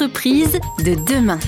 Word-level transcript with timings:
L'entreprise 0.00 0.60
de 0.84 0.94
demain. 1.12 1.40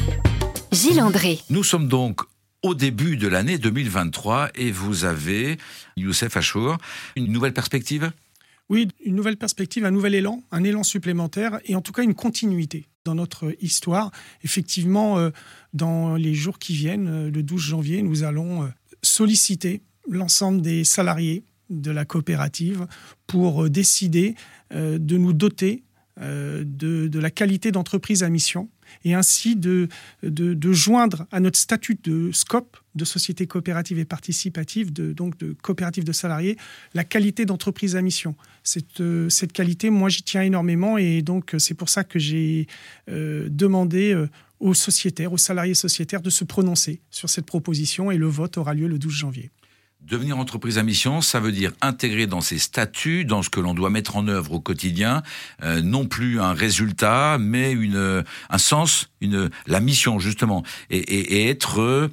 Gilles 0.73 1.01
André. 1.01 1.39
Nous 1.51 1.63
sommes 1.63 1.87
donc 1.87 2.23
au 2.65 2.75
début 2.75 3.17
de 3.17 3.29
l'année 3.29 3.59
2023 3.59 4.49
et 4.57 4.73
vous 4.73 5.05
avez, 5.05 5.57
Youssef 5.97 6.37
Achour, 6.37 6.77
une 7.15 7.31
nouvelle 7.31 7.53
perspective? 7.53 8.11
Oui, 8.69 8.89
une 9.05 9.15
nouvelle 9.15 9.37
perspective, 9.37 9.85
un 9.85 9.93
nouvel 9.93 10.17
élan, 10.17 10.43
un 10.51 10.65
élan 10.65 10.83
supplémentaire 10.83 11.61
et 11.67 11.77
en 11.77 11.81
tout 11.81 11.93
cas 11.93 12.03
une 12.03 12.17
continuité 12.17 12.89
dans 13.05 13.15
notre 13.15 13.55
histoire. 13.63 14.11
Effectivement, 14.43 15.17
euh, 15.19 15.31
dans 15.73 16.17
les 16.17 16.35
jours 16.35 16.59
qui 16.59 16.75
viennent, 16.75 17.07
euh, 17.07 17.31
le 17.31 17.45
12 17.45 17.63
janvier, 17.63 18.03
nous 18.03 18.25
allons 18.25 18.65
euh, 18.65 18.67
solliciter 19.01 19.81
l'ensemble 20.09 20.61
des 20.61 20.83
salariés 20.83 21.45
de 21.69 21.93
la 21.93 22.05
coopérative 22.05 22.89
pour 23.29 23.71
décider 23.71 24.35
de 24.73 25.17
nous 25.17 25.33
doter 25.33 25.85
de, 26.21 27.09
de, 27.09 27.19
la 27.19 27.31
qualité 27.31 27.73
d'entreprise 27.73 28.23
à 28.23 28.29
mission 28.29 28.69
et 29.05 29.15
ainsi 29.15 29.57
de, 29.57 29.89
joindre 30.73 31.27
à 31.31 31.41
notre 31.41 31.59
statut 31.59 31.99
de 32.03 32.31
SCOP, 32.33 32.77
de 32.95 33.05
société 33.05 33.47
coopérative 33.47 33.99
et 33.99 34.05
participative, 34.05 34.93
donc 34.93 35.39
de 35.39 35.55
coopérative 35.63 36.05
de 36.05 36.13
salariés, 36.13 36.57
la 36.95 37.05
qualité 37.05 37.47
d'entreprise 37.47 37.97
à 37.97 38.03
mission. 38.03 38.35
Cette, 38.65 39.03
cette 39.29 39.53
qualité, 39.53 39.91
moi, 39.91 40.09
j'y 40.09 40.23
tiens 40.23 40.43
énormément 40.43 40.99
et 40.99 41.23
donc 41.23 41.55
c'est 41.59 41.75
pour 41.75 41.89
ça 41.89 42.05
que 42.05 42.19
j'ai 42.19 42.67
euh, 43.09 43.49
demandé 43.51 44.13
euh, 44.13 44.29
aux 44.61 44.75
sociétaires, 44.75 45.33
aux 45.33 45.39
salariés 45.39 45.75
sociétaires 45.75 46.21
de 46.21 46.31
se 46.31 46.45
prononcer 46.45 47.01
sur 47.11 47.31
cette 47.31 47.47
proposition 47.47 48.11
et 48.11 48.19
le 48.19 48.27
vote 48.27 48.59
aura 48.59 48.75
lieu 48.75 48.89
le 48.89 48.99
12 48.99 49.13
janvier. 49.13 49.51
Devenir 50.03 50.39
entreprise 50.39 50.79
à 50.79 50.83
mission, 50.83 51.21
ça 51.21 51.41
veut 51.41 51.53
dire 51.53 51.73
intégrer 51.83 52.27
dans 52.27 52.41
ses 52.41 52.59
statuts, 52.59 53.25
dans 53.25 53.43
ce 53.43 53.51
que 53.51 53.61
l'on 53.61 53.75
doit 53.75 53.91
mettre 53.91 54.17
en 54.17 54.27
œuvre 54.29 54.53
au 54.53 54.61
quotidien, 54.61 55.23
euh, 55.63 55.83
non 55.83 56.07
plus 56.07 56.41
un 56.41 56.53
résultat, 56.53 57.37
mais 57.39 57.73
une, 57.73 58.25
un 58.49 58.59
sens, 58.59 59.09
une, 59.21 59.51
la 59.67 59.81
mission 59.81 60.19
justement, 60.19 60.65
et, 60.89 61.49
être, 61.49 61.81
euh, 61.81 62.09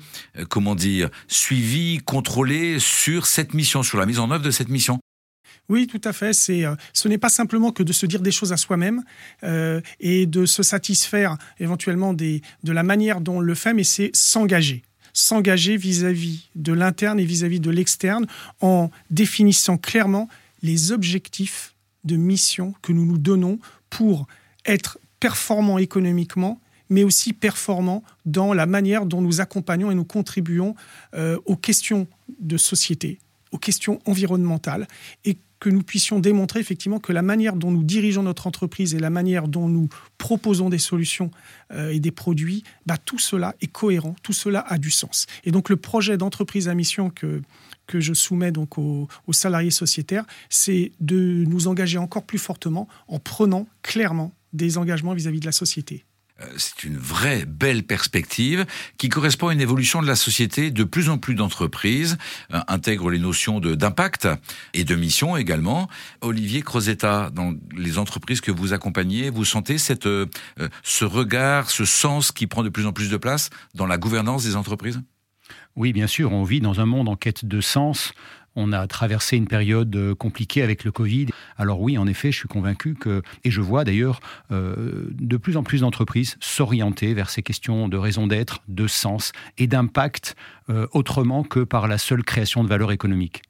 comment 0.49 0.75
dire, 0.75 1.09
suivi, 1.27 1.99
contrôlé 1.99 2.77
sur 2.79 3.25
cette 3.25 3.53
mission, 3.53 3.83
sur 3.83 3.97
la 3.97 4.05
mise 4.05 4.19
en 4.19 4.29
œuvre 4.31 4.43
de 4.43 4.51
cette 4.51 4.69
mission. 4.69 4.99
Oui, 5.69 5.87
tout 5.87 6.01
à 6.03 6.13
fait. 6.13 6.33
C'est, 6.33 6.65
euh, 6.65 6.75
ce 6.93 7.07
n'est 7.07 7.17
pas 7.17 7.29
simplement 7.29 7.71
que 7.71 7.83
de 7.83 7.91
se 7.93 8.05
dire 8.05 8.21
des 8.21 8.31
choses 8.31 8.53
à 8.53 8.57
soi-même 8.57 9.03
euh, 9.43 9.81
et 9.99 10.25
de 10.25 10.45
se 10.45 10.63
satisfaire 10.63 11.37
éventuellement 11.59 12.13
des, 12.13 12.41
de 12.63 12.71
la 12.71 12.83
manière 12.83 13.21
dont 13.21 13.37
on 13.37 13.41
le 13.41 13.55
fait, 13.55 13.73
mais 13.73 13.83
c'est 13.83 14.11
s'engager 14.13 14.83
s'engager 15.17 15.77
vis-à-vis 15.77 16.47
de 16.53 16.73
l'interne 16.73 17.19
et 17.19 17.25
vis-à-vis 17.25 17.59
de 17.59 17.71
l'externe 17.71 18.27
en 18.61 18.91
définissant 19.09 19.77
clairement 19.77 20.29
les 20.61 20.91
objectifs 20.91 21.73
de 22.03 22.17
mission 22.17 22.75
que 22.83 22.91
nous 22.91 23.03
nous 23.03 23.17
donnons 23.17 23.57
pour 23.89 24.27
être 24.63 24.99
performants 25.19 25.79
économiquement, 25.79 26.61
mais 26.89 27.03
aussi 27.03 27.33
performants 27.33 28.03
dans 28.27 28.53
la 28.53 28.67
manière 28.67 29.07
dont 29.07 29.21
nous 29.21 29.41
accompagnons 29.41 29.89
et 29.89 29.95
nous 29.95 30.05
contribuons 30.05 30.75
euh, 31.15 31.39
aux 31.45 31.57
questions 31.57 32.05
de 32.39 32.57
société, 32.57 33.17
aux 33.51 33.57
questions 33.57 33.99
environnementales, 34.05 34.87
et 35.25 35.39
que 35.59 35.69
nous 35.69 35.83
puissions 35.83 36.19
démontrer 36.19 36.59
effectivement 36.59 36.99
que 36.99 37.13
la 37.13 37.21
manière 37.21 37.55
dont 37.55 37.71
nous 37.71 37.83
dirigeons 37.83 38.23
notre 38.23 38.47
entreprise 38.47 38.93
et 38.93 38.99
la 38.99 39.09
manière 39.09 39.47
dont 39.47 39.67
nous 39.67 39.89
proposons 40.17 40.69
des 40.69 40.77
solutions 40.77 41.31
euh, 41.73 41.89
et 41.89 41.99
des 41.99 42.11
produits, 42.11 42.63
bah, 42.85 42.97
tout 42.97 43.19
cela 43.19 43.55
est 43.61 43.67
cohérent, 43.67 44.15
tout 44.23 44.33
cela 44.33 44.59
a 44.67 44.77
du 44.77 44.91
sens. 44.91 45.25
Et 45.43 45.51
donc 45.51 45.69
le 45.69 45.77
projet 45.77 46.17
d'entreprise 46.17 46.67
à 46.67 46.75
mission 46.75 47.09
que, 47.09 47.41
que 47.87 47.99
je 47.99 48.13
soumets 48.13 48.51
donc 48.51 48.77
aux, 48.77 49.07
salariés 49.31 49.71
sociétaires, 49.71 50.25
c'est 50.49 50.91
de 50.99 51.43
nous 51.47 51.67
engager 51.67 51.97
encore 51.97 52.23
plus 52.23 52.39
fortement 52.39 52.87
en 53.07 53.19
prenant 53.19 53.67
clairement 53.81 54.33
des 54.53 54.77
engagements 54.77 55.13
vis-à-vis 55.13 55.37
-vis 55.37 55.41
de 55.41 55.45
la 55.45 55.51
société. 55.51 56.06
Euh, 56.41 56.45
c'est 56.57 56.83
une 56.83 56.97
vraie 56.97 57.45
belle 57.45 57.83
perspective 57.83 58.65
qui 58.97 59.09
correspond 59.09 59.47
à 59.47 59.53
une 59.53 59.61
évolution 59.61 60.01
de 60.01 60.07
la 60.07 60.15
société. 60.15 60.71
De 60.71 60.83
plus 60.83 61.09
en 61.09 61.17
plus 61.17 61.35
d'entreprises 61.35 62.17
euh, 62.53 62.59
intègrent 62.67 63.09
les 63.09 63.19
notions 63.19 63.59
d'impact 63.59 64.27
et 64.73 64.83
de 64.83 64.95
mission 64.95 65.37
également. 65.37 65.89
Olivier 66.21 66.61
Crozetta, 66.61 67.29
dans 67.31 67.53
les 67.75 67.97
entreprises 67.97 68.41
que 68.41 68.51
vous 68.51 68.73
accompagnez, 68.73 69.29
vous 69.29 69.45
sentez 69.45 69.77
cette, 69.77 70.05
euh, 70.05 70.27
ce 70.83 71.05
regard, 71.05 71.69
ce 71.71 71.85
sens 71.85 72.31
qui 72.31 72.47
prend 72.47 72.63
de 72.63 72.69
plus 72.69 72.85
en 72.85 72.93
plus 72.93 73.09
de 73.09 73.17
place 73.17 73.49
dans 73.73 73.85
la 73.85 73.97
gouvernance 73.97 74.43
des 74.43 74.55
entreprises? 74.55 75.01
Oui, 75.75 75.93
bien 75.93 76.07
sûr, 76.07 76.31
on 76.31 76.43
vit 76.43 76.59
dans 76.59 76.79
un 76.79 76.85
monde 76.85 77.07
en 77.07 77.15
quête 77.15 77.45
de 77.45 77.61
sens. 77.61 78.13
On 78.59 78.73
a 78.73 78.87
traversé 78.87 79.37
une 79.37 79.47
période 79.47 79.95
euh, 79.95 80.15
compliquée 80.15 80.63
avec 80.63 80.83
le 80.83 80.91
Covid. 80.91 81.27
Alors 81.57 81.79
oui, 81.79 81.95
en 81.99 82.07
effet, 82.07 82.31
je 82.31 82.39
suis 82.39 82.47
convaincu 82.47 82.95
que, 82.95 83.21
et 83.43 83.51
je 83.51 83.61
vois 83.61 83.83
d'ailleurs 83.83 84.19
euh, 84.51 85.07
de 85.11 85.37
plus 85.37 85.57
en 85.57 85.63
plus 85.63 85.81
d'entreprises 85.81 86.37
s'orienter 86.39 87.13
vers 87.13 87.29
ces 87.29 87.43
questions 87.43 87.87
de 87.87 87.97
raison 87.97 88.25
d'être, 88.25 88.63
de 88.67 88.87
sens 88.87 89.31
et 89.59 89.67
d'impact 89.67 90.35
euh, 90.71 90.87
autrement 90.91 91.43
que 91.43 91.59
par 91.59 91.87
la 91.87 91.99
seule 91.99 92.23
création 92.23 92.63
de 92.63 92.69
valeur 92.69 92.91
économique 92.91 93.43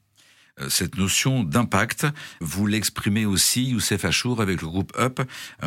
cette 0.69 0.97
notion 0.97 1.43
d'impact, 1.43 2.07
vous 2.41 2.65
l'exprimez 2.65 3.27
aussi, 3.27 3.65
Youssef 3.65 4.03
Achour, 4.05 4.41
avec 4.41 4.59
le 4.63 4.67
groupe 4.67 4.91
UP, 4.99 5.21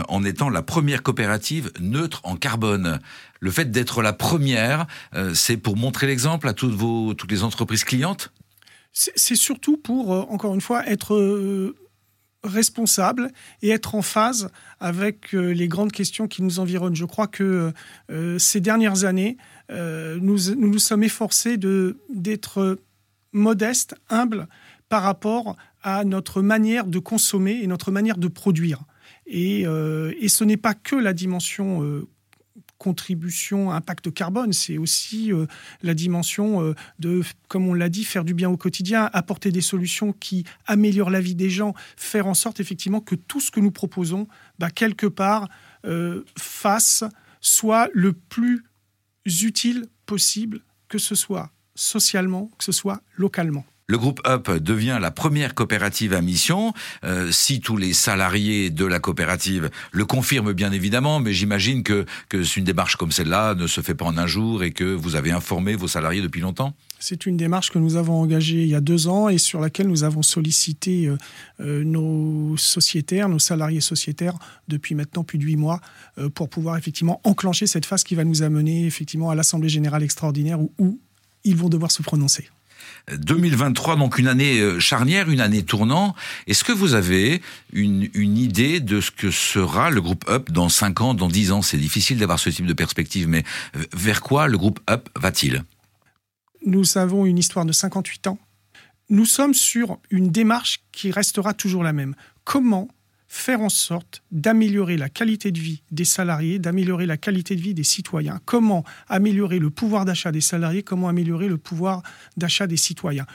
en 0.08 0.24
étant 0.24 0.50
la 0.50 0.62
première 0.62 1.04
coopérative 1.04 1.70
neutre 1.78 2.20
en 2.24 2.34
carbone. 2.34 2.98
Le 3.38 3.50
fait 3.52 3.70
d'être 3.70 4.02
la 4.02 4.12
première, 4.12 4.88
c'est 5.32 5.58
pour 5.58 5.76
montrer 5.76 6.08
l'exemple 6.08 6.48
à 6.48 6.54
toutes, 6.54 6.74
vos, 6.74 7.14
toutes 7.14 7.30
les 7.30 7.44
entreprises 7.44 7.84
clientes? 7.84 8.32
C'est 8.92 9.36
surtout 9.36 9.76
pour, 9.76 10.12
euh, 10.12 10.20
encore 10.28 10.54
une 10.54 10.60
fois, 10.60 10.86
être 10.86 11.14
euh, 11.14 11.76
responsable 12.42 13.30
et 13.62 13.70
être 13.70 13.94
en 13.94 14.02
phase 14.02 14.50
avec 14.80 15.34
euh, 15.34 15.52
les 15.52 15.68
grandes 15.68 15.92
questions 15.92 16.26
qui 16.26 16.42
nous 16.42 16.58
environnent. 16.58 16.96
Je 16.96 17.04
crois 17.04 17.26
que 17.26 17.72
ces 18.38 18.60
dernières 18.60 19.04
années, 19.04 19.36
nous, 19.70 20.38
nous, 20.56 20.78
sommes 20.78 21.04
efforcés 21.04 21.56
d'être 22.08 22.78
modestes, 23.32 23.94
humbles 24.08 24.48
par 24.88 25.02
rapport 25.02 25.56
à 25.82 26.04
notre 26.04 26.42
manière 26.42 26.86
de 26.86 26.98
consommer 26.98 27.60
et 27.62 27.66
notre 27.66 27.92
manière 27.92 28.18
de 28.18 28.26
produire. 28.26 28.82
Et, 29.26 29.60
et 29.60 30.28
ce 30.28 30.44
n'est 30.44 30.56
pas 30.56 30.74
que 30.74 30.96
la 30.96 31.12
dimension 31.12 32.04
contribution, 32.80 33.70
impact 33.70 34.10
carbone, 34.12 34.54
c'est 34.54 34.78
aussi 34.78 35.32
euh, 35.32 35.46
la 35.82 35.92
dimension 35.92 36.64
euh, 36.64 36.74
de, 36.98 37.22
comme 37.46 37.68
on 37.68 37.74
l'a 37.74 37.90
dit, 37.90 38.04
faire 38.04 38.24
du 38.24 38.32
bien 38.32 38.48
au 38.48 38.56
quotidien, 38.56 39.10
apporter 39.12 39.52
des 39.52 39.60
solutions 39.60 40.12
qui 40.12 40.44
améliorent 40.66 41.10
la 41.10 41.20
vie 41.20 41.34
des 41.34 41.50
gens, 41.50 41.74
faire 41.96 42.26
en 42.26 42.34
sorte 42.34 42.58
effectivement 42.58 43.00
que 43.00 43.14
tout 43.14 43.38
ce 43.38 43.50
que 43.50 43.60
nous 43.60 43.70
proposons, 43.70 44.26
bah, 44.58 44.70
quelque 44.70 45.06
part, 45.06 45.48
euh, 45.84 46.24
fasse, 46.38 47.04
soit 47.42 47.90
le 47.92 48.14
plus 48.14 48.64
utile 49.26 49.86
possible, 50.06 50.60
que 50.88 50.98
ce 50.98 51.14
soit 51.14 51.50
socialement, 51.74 52.50
que 52.56 52.64
ce 52.64 52.72
soit 52.72 53.02
localement. 53.16 53.66
Le 53.90 53.98
groupe 53.98 54.20
UP 54.24 54.48
devient 54.62 54.98
la 55.02 55.10
première 55.10 55.52
coopérative 55.52 56.12
à 56.12 56.20
mission. 56.20 56.72
Euh, 57.02 57.32
si 57.32 57.58
tous 57.58 57.76
les 57.76 57.92
salariés 57.92 58.70
de 58.70 58.84
la 58.84 59.00
coopérative 59.00 59.68
le 59.90 60.04
confirment 60.04 60.52
bien 60.52 60.70
évidemment, 60.70 61.18
mais 61.18 61.32
j'imagine 61.32 61.82
que, 61.82 62.06
que 62.28 62.44
une 62.56 62.62
démarche 62.62 62.94
comme 62.94 63.10
celle-là 63.10 63.56
ne 63.56 63.66
se 63.66 63.80
fait 63.80 63.96
pas 63.96 64.04
en 64.04 64.16
un 64.16 64.28
jour 64.28 64.62
et 64.62 64.70
que 64.70 64.84
vous 64.84 65.16
avez 65.16 65.32
informé 65.32 65.74
vos 65.74 65.88
salariés 65.88 66.22
depuis 66.22 66.40
longtemps. 66.40 66.72
C'est 67.00 67.26
une 67.26 67.36
démarche 67.36 67.72
que 67.72 67.80
nous 67.80 67.96
avons 67.96 68.20
engagée 68.20 68.62
il 68.62 68.68
y 68.68 68.76
a 68.76 68.80
deux 68.80 69.08
ans 69.08 69.28
et 69.28 69.38
sur 69.38 69.58
laquelle 69.60 69.88
nous 69.88 70.04
avons 70.04 70.22
sollicité 70.22 71.08
euh, 71.08 71.18
euh, 71.58 71.82
nos 71.82 72.56
sociétaires, 72.56 73.28
nos 73.28 73.40
salariés 73.40 73.80
sociétaires 73.80 74.38
depuis 74.68 74.94
maintenant 74.94 75.24
plus 75.24 75.38
de 75.38 75.44
huit 75.44 75.56
mois 75.56 75.80
pour 76.36 76.48
pouvoir 76.48 76.76
effectivement 76.76 77.20
enclencher 77.24 77.66
cette 77.66 77.86
phase 77.86 78.04
qui 78.04 78.14
va 78.14 78.22
nous 78.22 78.42
amener 78.42 78.86
effectivement 78.86 79.30
à 79.30 79.34
l'Assemblée 79.34 79.68
générale 79.68 80.04
extraordinaire 80.04 80.60
où 80.60 81.00
ils 81.42 81.56
vont 81.56 81.68
devoir 81.68 81.90
se 81.90 82.02
prononcer. 82.02 82.50
2023, 83.16 83.96
donc 83.96 84.18
une 84.18 84.28
année 84.28 84.60
euh, 84.60 84.80
charnière, 84.80 85.30
une 85.30 85.40
année 85.40 85.62
tournant. 85.62 86.14
Est-ce 86.46 86.64
que 86.64 86.72
vous 86.72 86.94
avez 86.94 87.42
une, 87.72 88.08
idée 88.14 88.80
de 88.80 89.00
ce 89.00 89.10
que 89.10 89.30
sera 89.30 89.90
le 89.90 90.00
groupe 90.00 90.24
Up 90.28 90.50
dans 90.50 90.68
5 90.68 91.00
ans, 91.00 91.14
dans 91.14 91.28
10 91.28 91.52
ans? 91.52 91.62
C'est 91.62 91.78
difficile 91.78 92.18
d'avoir 92.18 92.38
ce 92.38 92.50
type 92.50 92.66
de 92.66 92.72
perspective, 92.72 93.28
mais 93.28 93.44
euh, 93.76 93.84
vers 93.92 94.20
quoi 94.20 94.48
le 94.48 94.58
groupe 94.58 94.80
Up 94.88 95.08
va-t-il? 95.16 95.64
Nous 96.64 96.98
avons 96.98 97.26
une 97.26 97.38
histoire 97.38 97.64
de 97.64 97.72
58 97.72 98.26
ans. 98.28 98.38
Nous 99.08 99.24
sommes 99.24 99.54
sur 99.54 99.98
une 100.10 100.30
démarche 100.30 100.82
qui 100.92 101.10
restera 101.10 101.54
toujours 101.54 101.82
la 101.82 101.92
même. 101.92 102.14
Comment 102.44 102.88
faire 103.32 103.60
en 103.60 103.68
sorte 103.68 104.24
d'améliorer 104.32 104.96
la 104.96 105.08
qualité 105.08 105.52
de 105.52 105.60
vie 105.60 105.82
des 105.92 106.04
salariés, 106.04 106.58
d'améliorer 106.58 107.06
la 107.06 107.16
qualité 107.16 107.54
de 107.54 107.60
vie 107.60 107.74
des 107.74 107.84
citoyens. 107.84 108.40
Comment 108.44 108.84
améliorer 109.08 109.60
le 109.60 109.70
pouvoir 109.70 110.04
d'achat 110.04 110.32
des 110.32 110.40
salariés, 110.40 110.82
comment 110.82 111.08
améliorer 111.08 111.46
le 111.46 111.56
pouvoir 111.56 112.02
d'achat 112.36 112.66
des 112.66 112.76
citoyens. 112.76 113.26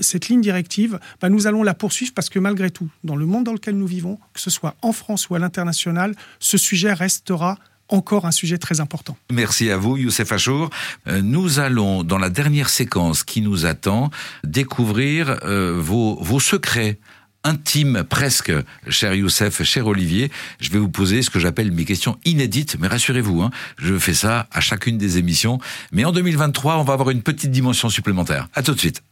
Cette 0.00 0.28
ligne 0.28 0.40
directive, 0.40 0.98
bah, 1.20 1.28
nous 1.28 1.46
allons 1.46 1.62
la 1.62 1.72
poursuivre 1.72 2.12
parce 2.12 2.28
que 2.28 2.40
malgré 2.40 2.72
tout, 2.72 2.90
dans 3.04 3.14
le 3.14 3.26
monde 3.26 3.44
dans 3.44 3.52
lequel 3.52 3.76
nous 3.76 3.86
vivons, 3.86 4.18
que 4.32 4.40
ce 4.40 4.50
soit 4.50 4.74
en 4.82 4.92
France 4.92 5.30
ou 5.30 5.36
à 5.36 5.38
l'international, 5.38 6.16
ce 6.40 6.58
sujet 6.58 6.92
restera 6.92 7.56
encore 7.88 8.26
un 8.26 8.32
sujet 8.32 8.58
très 8.58 8.80
important. 8.80 9.16
Merci 9.30 9.70
à 9.70 9.76
vous, 9.76 9.96
Youssef 9.96 10.32
Achour. 10.32 10.70
Euh, 11.06 11.22
nous 11.22 11.60
allons, 11.60 12.02
dans 12.02 12.18
la 12.18 12.28
dernière 12.28 12.70
séquence 12.70 13.22
qui 13.22 13.40
nous 13.40 13.66
attend, 13.66 14.10
découvrir 14.42 15.38
euh, 15.44 15.78
vos, 15.78 16.16
vos 16.20 16.40
secrets 16.40 16.98
intime 17.44 18.04
presque, 18.04 18.52
cher 18.88 19.14
Youssef, 19.14 19.62
cher 19.62 19.86
Olivier, 19.86 20.30
je 20.60 20.70
vais 20.70 20.78
vous 20.78 20.88
poser 20.88 21.22
ce 21.22 21.30
que 21.30 21.38
j'appelle 21.38 21.70
mes 21.70 21.84
questions 21.84 22.18
inédites, 22.24 22.76
mais 22.80 22.88
rassurez-vous, 22.88 23.42
hein, 23.42 23.50
je 23.78 23.98
fais 23.98 24.14
ça 24.14 24.48
à 24.50 24.60
chacune 24.60 24.98
des 24.98 25.18
émissions. 25.18 25.58
Mais 25.92 26.04
en 26.04 26.12
2023, 26.12 26.78
on 26.78 26.82
va 26.82 26.94
avoir 26.94 27.10
une 27.10 27.22
petite 27.22 27.50
dimension 27.50 27.88
supplémentaire. 27.88 28.48
À 28.54 28.62
tout 28.62 28.74
de 28.74 28.80
suite. 28.80 29.02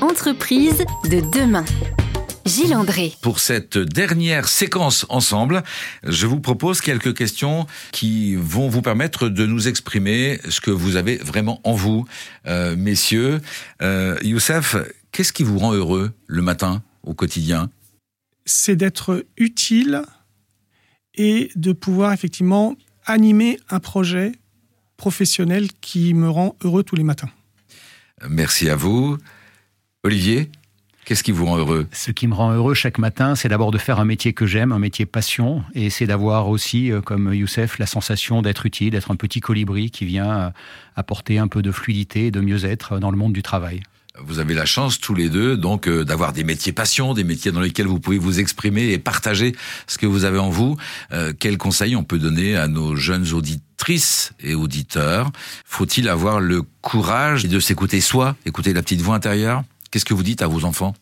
Entreprise 0.00 0.84
de 1.04 1.20
demain. 1.32 1.64
Gilles 2.46 2.74
André. 2.74 3.12
Pour 3.20 3.38
cette 3.38 3.78
dernière 3.78 4.48
séquence 4.48 5.06
ensemble, 5.08 5.62
je 6.02 6.26
vous 6.26 6.40
propose 6.40 6.80
quelques 6.80 7.16
questions 7.16 7.66
qui 7.92 8.34
vont 8.36 8.68
vous 8.68 8.82
permettre 8.82 9.28
de 9.28 9.46
nous 9.46 9.68
exprimer 9.68 10.40
ce 10.48 10.60
que 10.60 10.70
vous 10.70 10.96
avez 10.96 11.16
vraiment 11.16 11.60
en 11.64 11.74
vous. 11.74 12.06
Euh, 12.46 12.76
messieurs, 12.76 13.40
euh, 13.82 14.18
Youssef, 14.22 14.76
qu'est-ce 15.12 15.32
qui 15.32 15.42
vous 15.42 15.58
rend 15.58 15.72
heureux 15.72 16.12
le 16.26 16.42
matin, 16.42 16.82
au 17.02 17.14
quotidien? 17.14 17.70
C'est 18.44 18.76
d'être 18.76 19.24
utile 19.36 20.02
et 21.14 21.50
de 21.54 21.72
pouvoir 21.72 22.12
effectivement 22.12 22.76
animer 23.06 23.58
un 23.68 23.80
projet 23.80 24.32
professionnel 24.96 25.68
qui 25.80 26.14
me 26.14 26.28
rend 26.28 26.56
heureux 26.62 26.82
tous 26.82 26.96
les 26.96 27.04
matins. 27.04 27.30
Merci 28.28 28.68
à 28.68 28.76
vous. 28.76 29.18
Olivier? 30.04 30.50
Qu'est-ce 31.04 31.22
qui 31.22 31.32
vous 31.32 31.46
rend 31.46 31.58
heureux? 31.58 31.88
Ce 31.92 32.10
qui 32.10 32.28
me 32.28 32.34
rend 32.34 32.52
heureux 32.52 32.74
chaque 32.74 32.98
matin, 32.98 33.34
c'est 33.34 33.48
d'abord 33.48 33.70
de 33.70 33.78
faire 33.78 33.98
un 33.98 34.04
métier 34.04 34.32
que 34.32 34.46
j'aime, 34.46 34.72
un 34.72 34.78
métier 34.78 35.04
passion, 35.04 35.64
et 35.74 35.90
c'est 35.90 36.06
d'avoir 36.06 36.48
aussi, 36.48 36.92
euh, 36.92 37.00
comme 37.00 37.34
Youssef, 37.34 37.78
la 37.78 37.86
sensation 37.86 38.40
d'être 38.40 38.66
utile, 38.66 38.90
d'être 38.90 39.10
un 39.10 39.16
petit 39.16 39.40
colibri 39.40 39.90
qui 39.90 40.04
vient 40.04 40.30
euh, 40.30 40.50
apporter 40.94 41.38
un 41.38 41.48
peu 41.48 41.60
de 41.62 41.72
fluidité 41.72 42.26
et 42.26 42.30
de 42.30 42.40
mieux-être 42.40 42.98
dans 42.98 43.10
le 43.10 43.16
monde 43.16 43.32
du 43.32 43.42
travail. 43.42 43.82
Vous 44.18 44.40
avez 44.40 44.52
la 44.52 44.66
chance 44.66 45.00
tous 45.00 45.14
les 45.14 45.30
deux 45.30 45.56
donc 45.56 45.88
euh, 45.88 46.04
d'avoir 46.04 46.34
des 46.34 46.44
métiers 46.44 46.72
passion, 46.72 47.14
des 47.14 47.24
métiers 47.24 47.50
dans 47.50 47.62
lesquels 47.62 47.86
vous 47.86 47.98
pouvez 47.98 48.18
vous 48.18 48.40
exprimer 48.40 48.90
et 48.90 48.98
partager 48.98 49.56
ce 49.86 49.96
que 49.96 50.04
vous 50.04 50.24
avez 50.24 50.38
en 50.38 50.50
vous. 50.50 50.76
Euh, 51.12 51.32
quels 51.38 51.56
conseils 51.56 51.96
on 51.96 52.04
peut 52.04 52.18
donner 52.18 52.54
à 52.54 52.68
nos 52.68 52.94
jeunes 52.94 53.32
auditrices 53.32 54.34
et 54.40 54.54
auditeurs? 54.54 55.32
Faut-il 55.64 56.10
avoir 56.10 56.40
le 56.40 56.62
courage 56.82 57.46
de 57.46 57.58
s'écouter 57.58 58.02
soi, 58.02 58.36
écouter 58.44 58.74
la 58.74 58.82
petite 58.82 59.00
voix 59.00 59.14
intérieure? 59.14 59.62
Qu'est-ce 59.92 60.06
que 60.06 60.14
vous 60.14 60.22
dites 60.22 60.42
à 60.42 60.48
vos 60.48 60.64
enfants? 60.64 60.94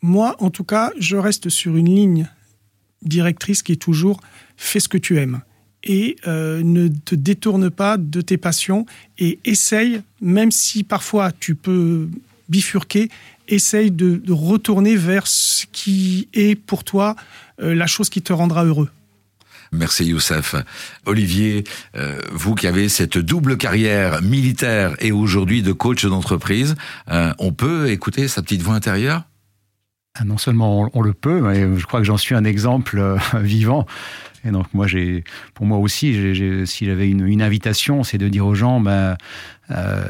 Moi, 0.00 0.34
en 0.40 0.50
tout 0.50 0.64
cas, 0.64 0.92
je 0.98 1.16
reste 1.16 1.50
sur 1.50 1.76
une 1.76 1.94
ligne 1.94 2.28
directrice 3.02 3.62
qui 3.62 3.72
est 3.72 3.76
toujours 3.76 4.20
fais 4.56 4.80
ce 4.80 4.88
que 4.88 4.98
tu 4.98 5.18
aimes 5.18 5.42
et 5.84 6.16
euh, 6.26 6.62
ne 6.64 6.88
te 6.88 7.14
détourne 7.14 7.70
pas 7.70 7.96
de 7.98 8.20
tes 8.20 8.38
passions 8.38 8.86
et 9.18 9.38
essaye, 9.44 10.00
même 10.20 10.50
si 10.50 10.82
parfois 10.84 11.30
tu 11.32 11.54
peux 11.54 12.08
bifurquer, 12.48 13.10
essaye 13.46 13.90
de, 13.90 14.20
retourner 14.30 14.96
vers 14.96 15.26
ce 15.26 15.66
qui 15.70 16.28
est 16.32 16.54
pour 16.54 16.84
toi 16.84 17.14
euh, 17.60 17.74
la 17.74 17.86
chose 17.86 18.08
qui 18.08 18.22
te 18.22 18.32
rendra 18.32 18.64
heureux. 18.64 18.90
Merci 19.72 20.06
Youssef. 20.06 20.54
Olivier, 21.04 21.64
euh, 21.96 22.20
vous 22.32 22.54
qui 22.54 22.66
avez 22.66 22.88
cette 22.88 23.18
double 23.18 23.56
carrière 23.56 24.22
militaire 24.22 24.94
et 25.00 25.12
aujourd'hui 25.12 25.62
de 25.62 25.72
coach 25.72 26.04
d'entreprise, 26.06 26.74
euh, 27.10 27.32
on 27.38 27.52
peut 27.52 27.90
écouter 27.90 28.28
sa 28.28 28.42
petite 28.42 28.62
voix 28.62 28.74
intérieure? 28.74 29.24
Non 30.24 30.38
seulement 30.38 30.82
on, 30.82 30.90
on 30.94 31.00
le 31.02 31.12
peut, 31.12 31.40
mais 31.40 31.76
je 31.78 31.86
crois 31.86 32.00
que 32.00 32.06
j'en 32.06 32.16
suis 32.16 32.34
un 32.34 32.44
exemple 32.44 32.98
euh, 32.98 33.16
vivant. 33.40 33.86
Et 34.44 34.50
donc 34.50 34.66
moi, 34.72 34.86
j'ai, 34.86 35.24
pour 35.54 35.66
moi 35.66 35.78
aussi, 35.78 36.14
j'ai- 36.14 36.34
j'ai- 36.34 36.64
si 36.66 36.86
j'avais 36.86 37.08
une, 37.10 37.26
une 37.26 37.42
invitation, 37.42 38.04
c'est 38.04 38.18
de 38.18 38.28
dire 38.28 38.46
aux 38.46 38.54
gens, 38.54 38.80
ben, 38.80 39.16
euh, 39.70 40.04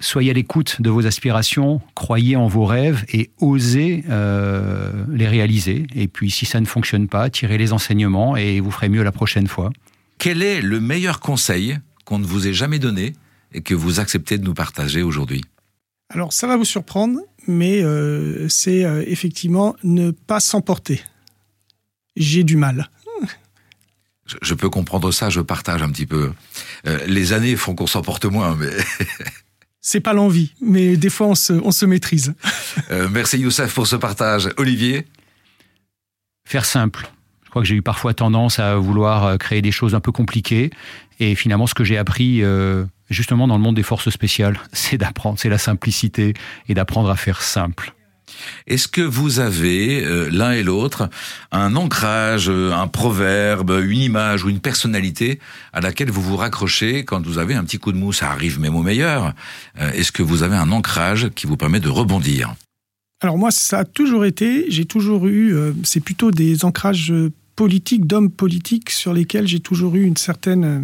soyez 0.00 0.30
à 0.30 0.34
l'écoute 0.34 0.80
de 0.80 0.90
vos 0.90 1.06
aspirations, 1.06 1.80
croyez 1.94 2.36
en 2.36 2.46
vos 2.48 2.64
rêves 2.64 3.04
et 3.12 3.30
osez 3.40 4.04
euh, 4.08 4.90
les 5.10 5.28
réaliser. 5.28 5.86
Et 5.94 6.08
puis 6.08 6.30
si 6.30 6.46
ça 6.46 6.60
ne 6.60 6.66
fonctionne 6.66 7.08
pas, 7.08 7.30
tirez 7.30 7.58
les 7.58 7.72
enseignements 7.72 8.36
et 8.36 8.60
vous 8.60 8.70
ferez 8.70 8.88
mieux 8.88 9.02
la 9.02 9.12
prochaine 9.12 9.46
fois. 9.46 9.70
Quel 10.18 10.42
est 10.42 10.60
le 10.60 10.80
meilleur 10.80 11.20
conseil 11.20 11.78
qu'on 12.04 12.18
ne 12.18 12.26
vous 12.26 12.46
ait 12.48 12.52
jamais 12.54 12.78
donné 12.78 13.12
et 13.52 13.60
que 13.60 13.74
vous 13.74 14.00
acceptez 14.00 14.38
de 14.38 14.44
nous 14.44 14.54
partager 14.54 15.02
aujourd'hui? 15.02 15.42
Alors 16.10 16.32
ça 16.32 16.46
va 16.46 16.56
vous 16.56 16.64
surprendre, 16.64 17.18
mais 17.48 17.82
euh, 17.82 18.48
c'est 18.48 18.84
euh, 18.84 19.02
effectivement 19.06 19.74
ne 19.82 20.12
pas 20.12 20.38
s'emporter. 20.38 21.02
J'ai 22.14 22.44
du 22.44 22.56
mal. 22.56 22.90
je, 24.26 24.36
je 24.40 24.54
peux 24.54 24.68
comprendre 24.68 25.10
ça, 25.10 25.30
je 25.30 25.40
partage 25.40 25.82
un 25.82 25.90
petit 25.90 26.06
peu. 26.06 26.32
Euh, 26.86 26.98
les 27.06 27.32
années 27.32 27.56
font 27.56 27.74
qu'on 27.74 27.86
s'emporte 27.86 28.26
moins, 28.26 28.54
mais 28.54 28.70
C'est 29.80 30.00
pas 30.00 30.12
l'envie, 30.12 30.52
mais 30.60 30.96
des 30.96 31.08
fois 31.08 31.28
on 31.28 31.34
se, 31.34 31.52
on 31.54 31.70
se 31.70 31.86
maîtrise. 31.86 32.34
euh, 32.90 33.08
merci 33.10 33.38
Youssef 33.38 33.72
pour 33.74 33.86
ce 33.86 33.96
partage. 33.96 34.50
Olivier 34.58 35.06
Faire 36.46 36.64
simple. 36.66 37.10
Je 37.44 37.50
crois 37.50 37.62
que 37.62 37.68
j'ai 37.68 37.76
eu 37.76 37.82
parfois 37.82 38.12
tendance 38.12 38.58
à 38.58 38.76
vouloir 38.76 39.38
créer 39.38 39.62
des 39.62 39.72
choses 39.72 39.94
un 39.94 40.00
peu 40.00 40.12
compliquées. 40.12 40.70
Et 41.20 41.34
finalement, 41.34 41.66
ce 41.66 41.74
que 41.74 41.84
j'ai 41.84 41.96
appris, 41.96 42.42
euh, 42.42 42.84
justement, 43.10 43.46
dans 43.46 43.56
le 43.56 43.62
monde 43.62 43.76
des 43.76 43.82
forces 43.82 44.10
spéciales, 44.10 44.58
c'est 44.72 44.98
d'apprendre, 44.98 45.38
c'est 45.38 45.48
la 45.48 45.58
simplicité 45.58 46.34
et 46.68 46.74
d'apprendre 46.74 47.10
à 47.10 47.16
faire 47.16 47.42
simple. 47.42 47.94
Est-ce 48.66 48.88
que 48.88 49.00
vous 49.00 49.40
avez, 49.40 50.04
euh, 50.04 50.28
l'un 50.30 50.52
et 50.52 50.62
l'autre, 50.62 51.08
un 51.50 51.74
ancrage, 51.76 52.50
euh, 52.50 52.72
un 52.72 52.86
proverbe, 52.86 53.80
une 53.82 54.00
image 54.00 54.44
ou 54.44 54.50
une 54.50 54.60
personnalité 54.60 55.40
à 55.72 55.80
laquelle 55.80 56.10
vous 56.10 56.20
vous 56.20 56.36
raccrochez 56.36 57.04
quand 57.04 57.26
vous 57.26 57.38
avez 57.38 57.54
un 57.54 57.64
petit 57.64 57.78
coup 57.78 57.90
de 57.90 57.96
mou 57.96 58.12
Ça 58.12 58.30
arrive 58.30 58.60
même 58.60 58.76
au 58.76 58.82
meilleur. 58.82 59.32
Euh, 59.80 59.90
Est-ce 59.92 60.12
que 60.12 60.22
vous 60.22 60.42
avez 60.42 60.56
un 60.56 60.70
ancrage 60.72 61.30
qui 61.34 61.46
vous 61.46 61.56
permet 61.56 61.80
de 61.80 61.88
rebondir? 61.88 62.54
Alors 63.20 63.36
moi, 63.36 63.50
ça 63.50 63.78
a 63.78 63.84
toujours 63.84 64.24
été, 64.24 64.66
j'ai 64.70 64.84
toujours 64.84 65.26
eu, 65.26 65.52
euh, 65.52 65.72
c'est 65.82 66.00
plutôt 66.00 66.30
des 66.30 66.64
ancrages 66.64 67.12
politiques, 67.56 68.06
d'hommes 68.06 68.30
politiques 68.30 68.90
sur 68.90 69.12
lesquels 69.12 69.48
j'ai 69.48 69.58
toujours 69.58 69.96
eu 69.96 70.04
une 70.04 70.16
certaine, 70.16 70.64
euh, 70.64 70.80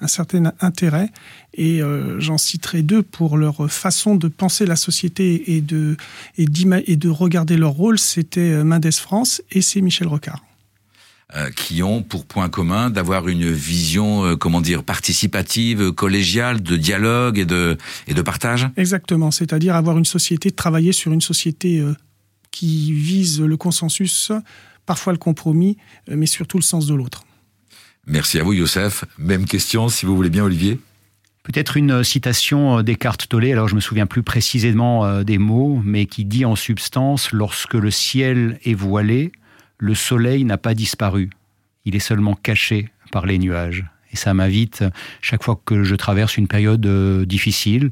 un 0.00 0.06
certain 0.06 0.52
intérêt. 0.60 1.10
Et 1.54 1.82
euh, 1.82 2.20
j'en 2.20 2.38
citerai 2.38 2.82
deux 2.82 3.02
pour 3.02 3.36
leur 3.36 3.70
façon 3.70 4.16
de 4.16 4.28
penser 4.28 4.66
la 4.66 4.76
société 4.76 5.56
et 5.56 5.60
de, 5.60 5.96
et, 6.36 6.46
et 6.86 6.96
de 6.96 7.08
regarder 7.08 7.56
leur 7.56 7.72
rôle. 7.72 7.98
C'était 7.98 8.52
euh, 8.52 8.64
Mendes 8.64 8.92
France 8.92 9.42
et 9.50 9.60
c'est 9.60 9.80
Michel 9.80 10.08
Rocard. 10.08 10.44
Euh, 11.36 11.50
qui 11.50 11.82
ont 11.82 12.02
pour 12.02 12.24
point 12.24 12.48
commun 12.48 12.88
d'avoir 12.88 13.28
une 13.28 13.52
vision, 13.52 14.24
euh, 14.24 14.36
comment 14.36 14.62
dire, 14.62 14.82
participative, 14.82 15.92
collégiale, 15.92 16.62
de 16.62 16.76
dialogue 16.76 17.38
et 17.38 17.44
de, 17.44 17.76
et 18.06 18.14
de 18.14 18.22
partage 18.22 18.66
Exactement, 18.78 19.30
c'est-à-dire 19.30 19.76
avoir 19.76 19.98
une 19.98 20.06
société, 20.06 20.50
travailler 20.50 20.92
sur 20.92 21.12
une 21.12 21.20
société 21.20 21.84
qui 22.50 22.94
vise 22.94 23.42
le 23.42 23.56
consensus, 23.58 24.32
parfois 24.86 25.12
le 25.12 25.18
compromis, 25.18 25.76
mais 26.10 26.24
surtout 26.24 26.56
le 26.56 26.62
sens 26.62 26.86
de 26.86 26.94
l'autre. 26.94 27.24
Merci 28.08 28.40
à 28.40 28.42
vous 28.42 28.54
Youssef. 28.54 29.04
Même 29.18 29.44
question 29.44 29.88
si 29.88 30.06
vous 30.06 30.16
voulez 30.16 30.30
bien 30.30 30.44
Olivier. 30.44 30.80
Peut-être 31.42 31.76
une 31.76 32.02
citation 32.02 32.82
d'Eckhart 32.82 33.18
Tolle, 33.28 33.46
alors 33.46 33.68
je 33.68 33.74
me 33.74 33.80
souviens 33.80 34.06
plus 34.06 34.22
précisément 34.22 35.04
euh, 35.04 35.24
des 35.24 35.38
mots, 35.38 35.80
mais 35.84 36.06
qui 36.06 36.24
dit 36.24 36.44
en 36.44 36.56
substance 36.56 37.32
Lorsque 37.32 37.74
le 37.74 37.90
ciel 37.90 38.58
est 38.64 38.74
voilé, 38.74 39.32
le 39.78 39.94
soleil 39.94 40.44
n'a 40.44 40.58
pas 40.58 40.74
disparu, 40.74 41.30
il 41.84 41.96
est 41.96 42.00
seulement 42.00 42.34
caché 42.34 42.90
par 43.12 43.26
les 43.26 43.38
nuages. 43.38 43.84
Et 44.10 44.16
ça 44.16 44.32
m'invite, 44.32 44.84
chaque 45.20 45.42
fois 45.42 45.60
que 45.64 45.84
je 45.84 45.94
traverse 45.94 46.38
une 46.38 46.48
période 46.48 46.84
euh, 46.86 47.26
difficile, 47.26 47.90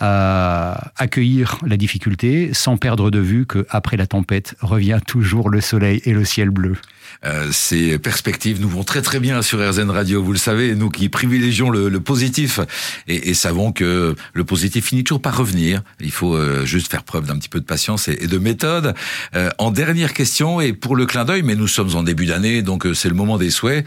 à 0.00 0.90
accueillir 0.96 1.58
la 1.66 1.76
difficulté 1.76 2.50
sans 2.52 2.76
perdre 2.76 3.10
de 3.10 3.18
vue 3.18 3.46
que 3.46 3.66
après 3.70 3.96
la 3.96 4.06
tempête 4.06 4.54
revient 4.60 5.00
toujours 5.06 5.50
le 5.50 5.60
soleil 5.60 6.00
et 6.04 6.12
le 6.12 6.24
ciel 6.24 6.50
bleu. 6.50 6.76
Euh, 7.24 7.48
ces 7.52 7.98
perspectives 7.98 8.60
nous 8.60 8.68
vont 8.68 8.84
très 8.84 9.02
très 9.02 9.20
bien 9.20 9.40
sur 9.42 9.58
RZN 9.58 9.90
Radio, 9.90 10.22
vous 10.22 10.32
le 10.32 10.38
savez, 10.38 10.74
nous 10.74 10.90
qui 10.90 11.08
privilégions 11.08 11.70
le, 11.70 12.00
positif 12.00 12.60
et, 13.06 13.34
savons 13.34 13.72
que 13.72 14.14
le 14.32 14.44
positif 14.44 14.86
finit 14.86 15.04
toujours 15.04 15.22
par 15.22 15.36
revenir. 15.36 15.82
Il 16.00 16.10
faut 16.10 16.34
euh, 16.34 16.64
juste 16.64 16.90
faire 16.90 17.02
preuve 17.02 17.26
d'un 17.26 17.38
petit 17.38 17.48
peu 17.48 17.60
de 17.60 17.64
patience 17.64 18.08
et, 18.08 18.26
de 18.26 18.38
méthode. 18.38 18.94
Euh, 19.34 19.50
en 19.58 19.70
dernière 19.70 20.12
question, 20.12 20.60
et 20.60 20.72
pour 20.72 20.96
le 20.96 21.06
clin 21.06 21.24
d'œil, 21.24 21.42
mais 21.42 21.54
nous 21.54 21.68
sommes 21.68 21.94
en 21.94 22.02
début 22.02 22.26
d'année, 22.26 22.62
donc 22.62 22.86
c'est 22.94 23.08
le 23.08 23.14
moment 23.14 23.38
des 23.38 23.50
souhaits, 23.50 23.86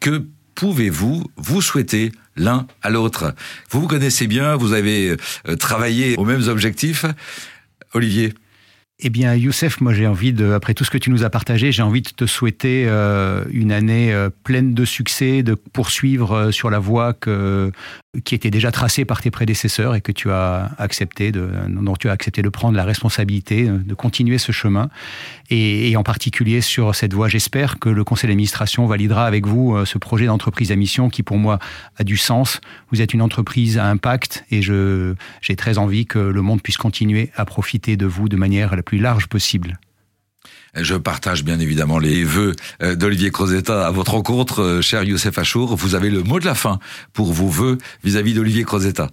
que 0.00 0.24
pouvez-vous 0.56 1.24
vous 1.36 1.62
souhaiter 1.62 2.10
l'un 2.34 2.66
à 2.82 2.90
l'autre? 2.90 3.34
Vous 3.70 3.80
vous 3.80 3.86
connaissez 3.86 4.26
bien, 4.26 4.56
vous 4.56 4.72
avez 4.72 5.16
euh, 5.46 5.56
travaillé 5.56 6.16
aux 6.16 6.24
mêmes 6.24 6.48
objectifs. 6.48 7.04
Olivier 7.92 8.32
Eh 8.98 9.10
bien, 9.10 9.34
Youssef, 9.34 9.80
moi 9.80 9.92
j'ai 9.92 10.06
envie 10.06 10.32
de, 10.32 10.50
après 10.52 10.74
tout 10.74 10.84
ce 10.84 10.90
que 10.90 10.98
tu 10.98 11.10
nous 11.10 11.22
as 11.22 11.30
partagé, 11.30 11.70
j'ai 11.70 11.82
envie 11.82 12.02
de 12.02 12.08
te 12.08 12.26
souhaiter 12.26 12.86
euh, 12.88 13.44
une 13.50 13.70
année 13.70 14.12
euh, 14.12 14.30
pleine 14.42 14.74
de 14.74 14.84
succès, 14.84 15.42
de 15.42 15.54
poursuivre 15.54 16.50
sur 16.50 16.70
la 16.70 16.78
voie 16.78 17.12
que 17.12 17.70
qui 18.24 18.34
était 18.34 18.50
déjà 18.50 18.70
tracée 18.70 19.04
par 19.04 19.20
tes 19.20 19.30
prédécesseurs 19.30 19.94
et 19.94 20.00
que 20.00 20.12
tu 20.12 20.30
as 20.30 20.70
accepté 20.78 21.32
de, 21.32 21.50
dont 21.68 21.96
tu 21.96 22.08
as 22.08 22.12
accepté 22.12 22.42
de 22.42 22.48
prendre 22.48 22.76
la 22.76 22.84
responsabilité 22.84 23.68
de 23.68 23.94
continuer 23.94 24.38
ce 24.38 24.52
chemin. 24.52 24.88
Et, 25.50 25.90
et 25.90 25.96
en 25.96 26.02
particulier 26.02 26.60
sur 26.60 26.94
cette 26.94 27.14
voie, 27.14 27.28
j'espère 27.28 27.78
que 27.78 27.88
le 27.88 28.04
conseil 28.04 28.28
d'administration 28.28 28.86
validera 28.86 29.26
avec 29.26 29.46
vous 29.46 29.84
ce 29.84 29.98
projet 29.98 30.26
d'entreprise 30.26 30.72
à 30.72 30.76
mission 30.76 31.08
qui 31.08 31.22
pour 31.22 31.38
moi 31.38 31.58
a 31.96 32.04
du 32.04 32.16
sens. 32.16 32.60
Vous 32.90 33.00
êtes 33.00 33.14
une 33.14 33.22
entreprise 33.22 33.78
à 33.78 33.86
impact 33.86 34.44
et 34.50 34.62
je, 34.62 35.14
j'ai 35.40 35.56
très 35.56 35.78
envie 35.78 36.06
que 36.06 36.18
le 36.18 36.42
monde 36.42 36.62
puisse 36.62 36.76
continuer 36.76 37.30
à 37.36 37.44
profiter 37.44 37.96
de 37.96 38.06
vous 38.06 38.28
de 38.28 38.36
manière 38.36 38.76
la 38.76 38.82
plus 38.82 38.98
large 38.98 39.26
possible. 39.28 39.78
Je 40.78 40.94
partage 40.94 41.42
bien 41.42 41.58
évidemment 41.58 41.98
les 41.98 42.22
vœux 42.22 42.54
euh, 42.82 42.94
d'Olivier 42.94 43.30
Crozetta 43.30 43.86
à 43.86 43.90
votre 43.90 44.12
rencontre, 44.12 44.62
euh, 44.62 44.82
cher 44.82 45.04
Youssef 45.04 45.38
Achour. 45.38 45.74
Vous 45.74 45.94
avez 45.94 46.10
le 46.10 46.22
mot 46.22 46.38
de 46.38 46.44
la 46.44 46.54
fin 46.54 46.78
pour 47.14 47.32
vos 47.32 47.48
vœux 47.48 47.78
vis-à-vis 48.04 48.34
d'Olivier 48.34 48.64
Crozetta. 48.64 49.08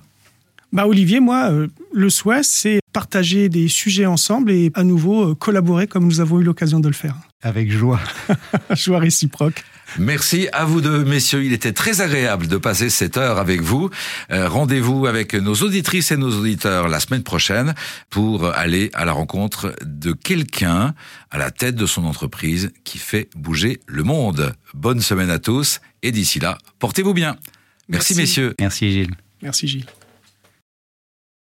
Bah 0.73 0.87
Olivier, 0.87 1.21
moi, 1.21 1.51
euh, 1.51 1.67
le 1.93 2.09
souhait, 2.09 2.43
c'est 2.43 2.79
partager 2.91 3.47
des 3.47 3.69
sujets 3.69 4.05
ensemble 4.05 4.51
et 4.51 4.71
à 4.73 4.83
nouveau 4.83 5.35
collaborer 5.35 5.87
comme 5.87 6.05
nous 6.05 6.19
avons 6.19 6.39
eu 6.39 6.43
l'occasion 6.43 6.79
de 6.79 6.87
le 6.87 6.93
faire. 6.93 7.15
Avec 7.41 7.71
joie. 7.71 7.99
joie 8.71 8.99
réciproque. 8.99 9.63
Merci 9.99 10.47
à 10.53 10.65
vous 10.65 10.81
deux, 10.81 11.03
messieurs. 11.03 11.43
Il 11.43 11.53
était 11.53 11.73
très 11.73 12.01
agréable 12.01 12.47
de 12.47 12.57
passer 12.57 12.89
cette 12.89 13.17
heure 13.17 13.37
avec 13.37 13.61
vous. 13.61 13.89
Euh, 14.31 14.47
Rendez-vous 14.47 15.05
avec 15.05 15.33
nos 15.33 15.55
auditrices 15.55 16.11
et 16.11 16.17
nos 16.17 16.31
auditeurs 16.39 16.87
la 16.87 16.99
semaine 16.99 17.23
prochaine 17.23 17.73
pour 18.09 18.45
aller 18.45 18.89
à 18.93 19.05
la 19.05 19.11
rencontre 19.11 19.75
de 19.83 20.13
quelqu'un 20.13 20.93
à 21.31 21.37
la 21.37 21.51
tête 21.51 21.75
de 21.75 21.85
son 21.85 22.05
entreprise 22.05 22.71
qui 22.83 22.97
fait 22.97 23.29
bouger 23.35 23.79
le 23.87 24.03
monde. 24.03 24.55
Bonne 24.73 25.01
semaine 25.01 25.29
à 25.29 25.39
tous 25.39 25.79
et 26.01 26.11
d'ici 26.11 26.39
là, 26.39 26.57
portez-vous 26.79 27.13
bien. 27.13 27.37
Merci, 27.89 28.13
Merci 28.13 28.15
messieurs. 28.15 28.55
Merci 28.59 28.91
Gilles. 28.91 29.15
Merci 29.41 29.67
Gilles. 29.67 29.85